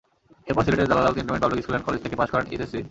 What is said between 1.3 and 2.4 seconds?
public school and college থেকে pass